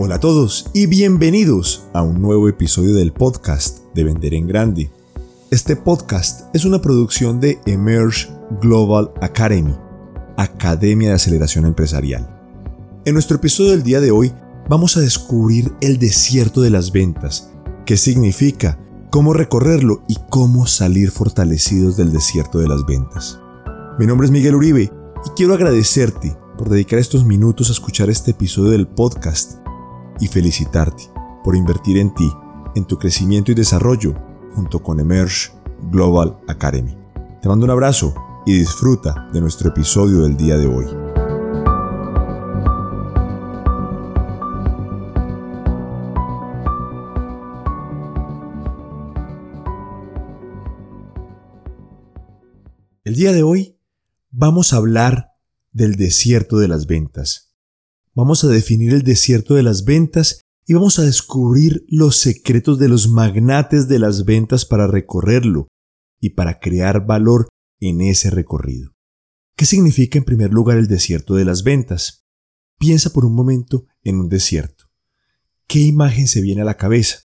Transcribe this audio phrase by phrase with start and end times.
[0.00, 4.92] Hola a todos y bienvenidos a un nuevo episodio del podcast de Vender en Grande.
[5.50, 8.28] Este podcast es una producción de Emerge
[8.62, 9.74] Global Academy,
[10.36, 12.30] Academia de Aceleración Empresarial.
[13.06, 14.32] En nuestro episodio del día de hoy
[14.68, 17.50] vamos a descubrir el desierto de las ventas,
[17.84, 18.78] qué significa,
[19.10, 23.40] cómo recorrerlo y cómo salir fortalecidos del desierto de las ventas.
[23.98, 24.92] Mi nombre es Miguel Uribe
[25.26, 29.58] y quiero agradecerte por dedicar estos minutos a escuchar este episodio del podcast
[30.20, 31.04] y felicitarte
[31.44, 32.30] por invertir en ti,
[32.74, 34.14] en tu crecimiento y desarrollo
[34.54, 35.50] junto con Emerge
[35.90, 36.96] Global Academy.
[37.40, 40.86] Te mando un abrazo y disfruta de nuestro episodio del día de hoy.
[53.04, 53.78] El día de hoy
[54.30, 55.30] vamos a hablar
[55.72, 57.47] del desierto de las ventas.
[58.18, 62.88] Vamos a definir el desierto de las ventas y vamos a descubrir los secretos de
[62.88, 65.68] los magnates de las ventas para recorrerlo
[66.18, 67.46] y para crear valor
[67.78, 68.90] en ese recorrido.
[69.54, 72.24] ¿Qué significa en primer lugar el desierto de las ventas?
[72.76, 74.86] Piensa por un momento en un desierto.
[75.68, 77.20] ¿Qué imagen se viene a la cabeza?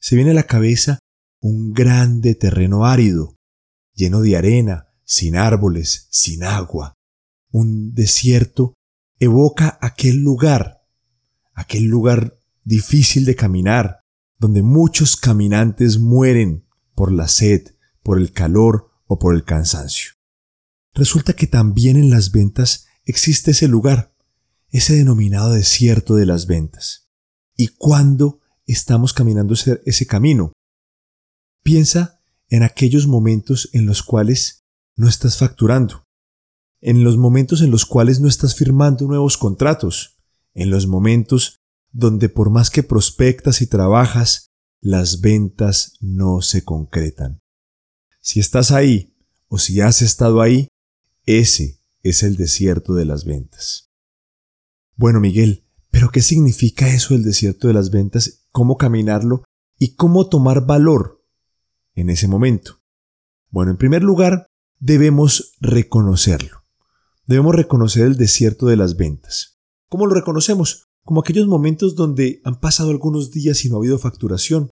[0.00, 0.98] Se viene a la cabeza
[1.40, 3.36] un grande terreno árido,
[3.94, 6.94] lleno de arena, sin árboles, sin agua.
[7.52, 8.74] Un desierto
[9.24, 10.82] evoca aquel lugar,
[11.54, 14.00] aquel lugar difícil de caminar,
[14.38, 20.14] donde muchos caminantes mueren por la sed, por el calor o por el cansancio.
[20.92, 24.12] Resulta que también en las ventas existe ese lugar,
[24.70, 27.08] ese denominado desierto de las ventas.
[27.56, 30.52] ¿Y cuándo estamos caminando ese, camino?
[31.62, 34.64] Piensa en aquellos momentos en los cuales
[34.96, 36.08] no estás facturando,
[36.82, 40.18] en los momentos en los cuales no estás firmando nuevos contratos,
[40.52, 41.60] en los momentos
[41.92, 47.40] donde por más que prospectas y trabajas, las ventas no se concretan.
[48.20, 50.68] Si estás ahí o si has estado ahí,
[51.24, 53.92] ese es el desierto de las ventas.
[54.96, 58.46] Bueno, Miguel, pero ¿qué significa eso el desierto de las ventas?
[58.50, 59.44] ¿Cómo caminarlo?
[59.78, 61.24] ¿Y cómo tomar valor
[61.94, 62.80] en ese momento?
[63.50, 64.46] Bueno, en primer lugar,
[64.80, 66.61] debemos reconocerlo.
[67.32, 69.58] Debemos reconocer el desierto de las ventas.
[69.88, 70.90] ¿Cómo lo reconocemos?
[71.02, 74.68] Como aquellos momentos donde han pasado algunos días y no ha habido facturación.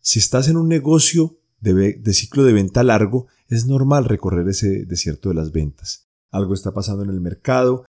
[0.00, 4.86] Si estás en un negocio de, de, ciclo de venta largo, es normal recorrer ese
[4.86, 6.08] desierto de las ventas.
[6.30, 7.84] Algo está pasando en el mercado,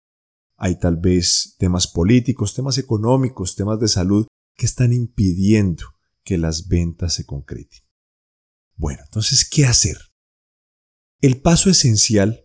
[0.57, 4.27] hay tal vez temas políticos, temas económicos, temas de salud
[4.57, 5.85] que están impidiendo
[6.25, 7.79] que las ventas se concreten.
[8.75, 9.95] Bueno, entonces, ¿qué hacer?
[11.21, 12.42] El paso esencial,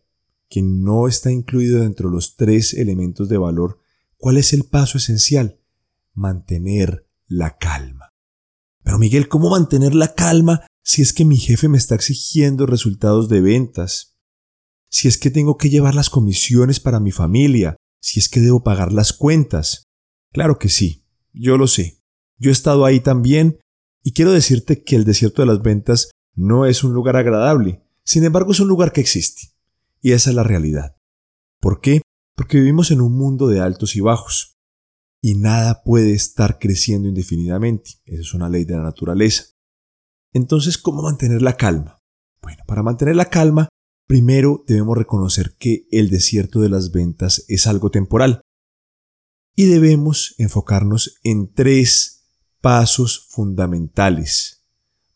[0.48, 3.80] que no está incluido dentro de los tres elementos de valor,
[4.16, 5.60] ¿cuál es el paso esencial?
[6.14, 8.12] Mantener la calma.
[8.82, 13.28] Pero Miguel, ¿cómo mantener la calma si es que mi jefe me está exigiendo resultados
[13.28, 14.16] de ventas?
[14.88, 18.62] Si es que tengo que llevar las comisiones para mi familia, si es que debo
[18.62, 19.84] pagar las cuentas.
[20.32, 22.02] Claro que sí, yo lo sé.
[22.38, 23.58] Yo he estado ahí también
[24.02, 28.24] y quiero decirte que el desierto de las ventas no es un lugar agradable, sin
[28.24, 29.52] embargo, es un lugar que existe.
[30.00, 30.96] Y esa es la realidad.
[31.60, 32.02] ¿Por qué?
[32.36, 34.58] Porque vivimos en un mundo de altos y bajos.
[35.20, 37.92] Y nada puede estar creciendo indefinidamente.
[38.04, 39.44] Esa es una ley de la naturaleza.
[40.32, 42.00] Entonces, ¿cómo mantener la calma?
[42.40, 43.68] Bueno, para mantener la calma,
[44.06, 48.40] primero debemos reconocer que el desierto de las ventas es algo temporal.
[49.56, 52.18] Y debemos enfocarnos en tres
[52.60, 54.58] pasos fundamentales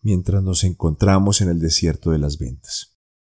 [0.00, 2.91] mientras nos encontramos en el desierto de las ventas.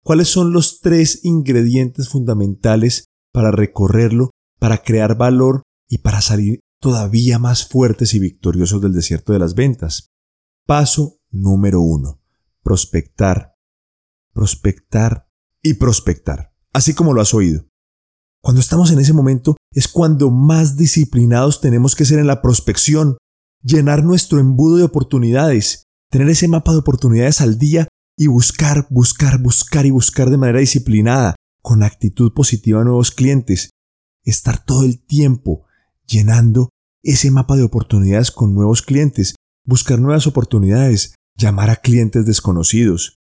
[0.06, 4.30] ¿Cuáles son los tres ingredientes fundamentales para recorrerlo,
[4.60, 9.56] para crear valor y para salir todavía más fuertes y victoriosos del desierto de las
[9.56, 10.10] ventas?
[10.64, 12.22] Paso número uno.
[12.62, 13.56] Prospectar.
[14.32, 15.26] Prospectar
[15.60, 16.54] y prospectar.
[16.72, 17.66] Así como lo has oído.
[18.40, 23.18] Cuando estamos en ese momento es cuando más disciplinados tenemos que ser en la prospección,
[23.60, 25.82] llenar nuestro embudo de oportunidades,
[26.12, 30.60] tener ese mapa de oportunidades al día y buscar, buscar, buscar y buscar de manera
[30.60, 33.70] disciplinada, con actitud positiva a nuevos clientes,
[34.24, 35.64] estar todo el tiempo
[36.06, 36.70] llenando
[37.02, 39.34] ese mapa de oportunidades con nuevos clientes,
[39.64, 43.16] buscar nuevas oportunidades, llamar a clientes desconocidos.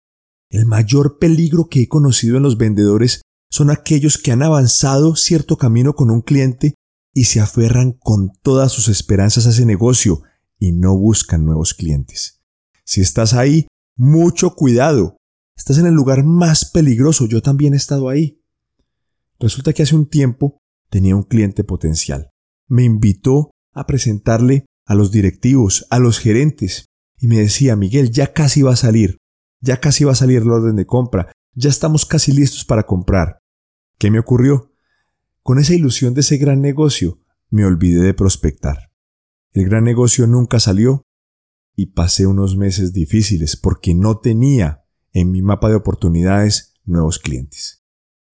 [0.50, 5.56] El mayor peligro que he conocido en los vendedores son aquellos que han avanzado cierto
[5.56, 6.74] camino con un cliente
[7.12, 10.22] y se aferran con todas sus esperanzas a ese negocio
[10.58, 12.40] y no buscan nuevos clientes.
[12.84, 15.16] Si estás ahí, mucho cuidado.
[15.56, 17.26] Estás en el lugar más peligroso.
[17.26, 18.40] Yo también he estado ahí.
[19.38, 20.58] Resulta que hace un tiempo
[20.90, 22.30] tenía un cliente potencial.
[22.68, 26.86] Me invitó a presentarle a los directivos, a los gerentes,
[27.18, 29.18] y me decía, Miguel, ya casi va a salir,
[29.60, 33.38] ya casi va a salir la orden de compra, ya estamos casi listos para comprar.
[33.98, 34.72] ¿Qué me ocurrió?
[35.42, 37.20] Con esa ilusión de ese gran negocio,
[37.50, 38.90] me olvidé de prospectar.
[39.52, 41.03] El gran negocio nunca salió
[41.76, 47.84] y pasé unos meses difíciles porque no tenía en mi mapa de oportunidades nuevos clientes.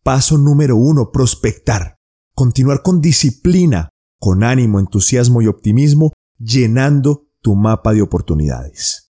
[0.02, 1.96] Paso número uno, prospectar.
[2.34, 9.12] Continuar con disciplina, con ánimo, entusiasmo y optimismo, llenando tu mapa de oportunidades.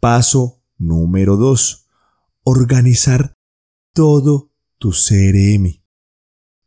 [0.00, 1.88] Paso número dos,
[2.42, 3.34] organizar
[3.92, 5.82] todo tu CRM,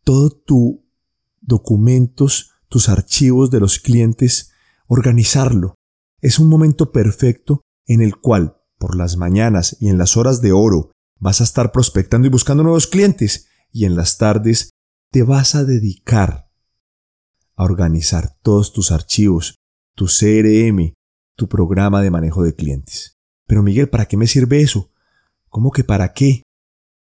[0.03, 0.85] todo tu
[1.41, 4.51] documentos, tus archivos de los clientes,
[4.87, 5.75] organizarlo.
[6.21, 10.51] Es un momento perfecto en el cual, por las mañanas y en las horas de
[10.51, 14.71] oro, vas a estar prospectando y buscando nuevos clientes y en las tardes
[15.11, 16.49] te vas a dedicar
[17.55, 19.55] a organizar todos tus archivos,
[19.95, 20.93] tu CRM,
[21.35, 23.17] tu programa de manejo de clientes.
[23.45, 24.91] Pero Miguel, ¿para qué me sirve eso?
[25.49, 26.43] ¿Cómo que para qué?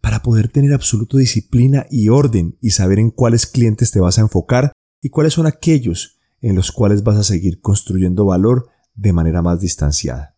[0.02, 4.22] Para poder tener absoluta disciplina y orden y saber en cuáles clientes te vas a
[4.22, 4.72] enfocar
[5.02, 8.70] y cuáles son aquellos en los cuales vas a seguir construyendo valor
[9.00, 10.36] de manera más distanciada.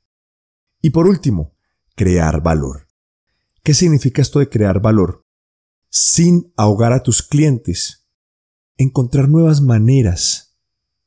[0.82, 1.56] Y por último,
[1.96, 2.88] crear valor.
[3.64, 5.24] ¿Qué significa esto de crear valor?
[5.90, 8.08] Sin ahogar a tus clientes,
[8.78, 10.58] encontrar nuevas maneras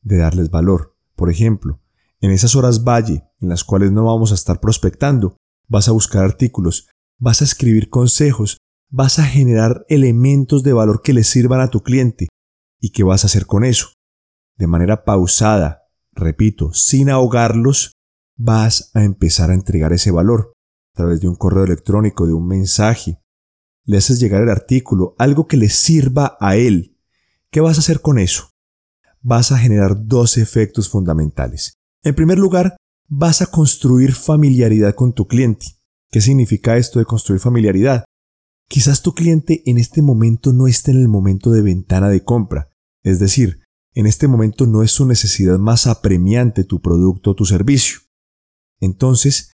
[0.02, 0.96] de darles valor.
[1.14, 1.80] Por ejemplo,
[2.20, 5.36] en esas horas valle en las cuales no vamos a estar prospectando,
[5.68, 8.58] vas a buscar artículos, vas a escribir consejos,
[8.90, 12.28] vas a generar elementos de valor que le sirvan a tu cliente.
[12.80, 13.88] ¿Y qué vas a hacer con eso?
[14.56, 15.83] De manera pausada,
[16.14, 17.92] repito, sin ahogarlos,
[18.36, 20.52] vas a empezar a entregar ese valor
[20.94, 23.20] a través de un correo electrónico, de un mensaje.
[23.84, 26.96] Le haces llegar el artículo, algo que le sirva a él.
[27.50, 28.50] ¿Qué vas a hacer con eso?
[29.20, 31.74] Vas a generar dos efectos fundamentales.
[32.02, 32.76] En primer lugar,
[33.08, 35.66] vas a construir familiaridad con tu cliente.
[36.10, 38.04] ¿Qué significa esto de construir familiaridad?
[38.68, 42.68] Quizás tu cliente en este momento no esté en el momento de ventana de compra,
[43.02, 43.63] es decir,
[43.94, 48.00] en este momento no es su necesidad más apremiante tu producto o tu servicio.
[48.80, 49.52] Entonces,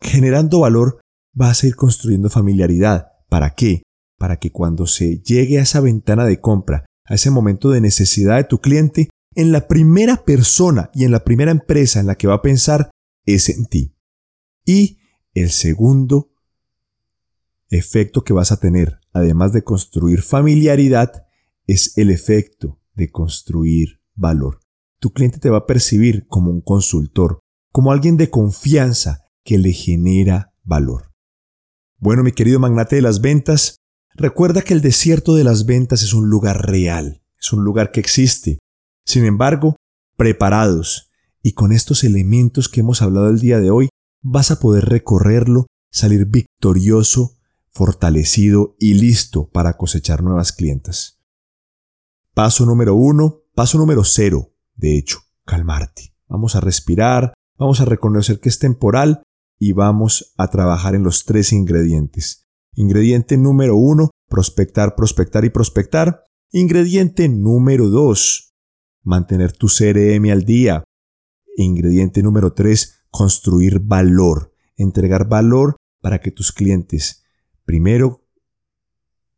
[0.00, 1.00] generando valor,
[1.34, 3.12] vas a ir construyendo familiaridad.
[3.28, 3.82] ¿Para qué?
[4.18, 8.36] Para que cuando se llegue a esa ventana de compra, a ese momento de necesidad
[8.36, 12.26] de tu cliente, en la primera persona y en la primera empresa en la que
[12.26, 12.90] va a pensar
[13.24, 13.96] es en ti.
[14.66, 14.98] Y
[15.32, 16.30] el segundo
[17.70, 21.26] efecto que vas a tener, además de construir familiaridad,
[21.66, 24.60] es el efecto de construir valor.
[24.98, 27.40] Tu cliente te va a percibir como un consultor,
[27.72, 31.12] como alguien de confianza que le genera valor.
[31.98, 33.76] Bueno, mi querido magnate de las ventas,
[34.14, 38.00] recuerda que el desierto de las ventas es un lugar real, es un lugar que
[38.00, 38.58] existe.
[39.04, 39.76] Sin embargo,
[40.16, 41.10] preparados
[41.42, 43.88] y con estos elementos que hemos hablado el día de hoy,
[44.20, 47.38] vas a poder recorrerlo, salir victorioso,
[47.70, 51.21] fortalecido y listo para cosechar nuevas clientas.
[52.34, 56.14] Paso número uno, paso número cero, de hecho, calmarte.
[56.28, 59.22] Vamos a respirar, vamos a reconocer que es temporal
[59.58, 62.48] y vamos a trabajar en los tres ingredientes.
[62.74, 66.24] Ingrediente número uno, prospectar, prospectar y prospectar.
[66.52, 68.54] Ingrediente número dos,
[69.02, 70.84] mantener tu CRM al día.
[71.58, 77.24] Ingrediente número tres, construir valor, entregar valor para que tus clientes,
[77.66, 78.26] primero,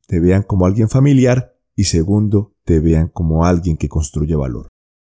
[0.06, 4.68] te vean como alguien familiar y segundo, te vean como alguien que construye valor.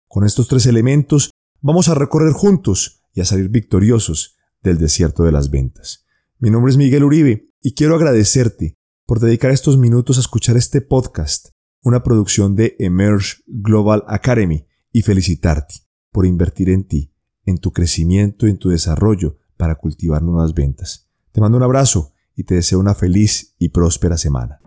[0.09, 1.31] Con estos tres elementos
[1.61, 6.07] vamos a recorrer juntos y a salir victoriosos del desierto de las ventas.
[6.39, 8.75] Mi nombre es Miguel Uribe y quiero agradecerte
[9.07, 11.49] por dedicar estos minutos a escuchar este podcast,
[11.83, 15.75] una producción de Emerge Global Academy, y felicitarte
[16.13, 21.09] por invertir en ti en tu crecimiento en tu desarrollo para cultivar nuevas ventas.
[21.33, 24.64] Te mando un abrazo y te deseo una feliz y próspera semana.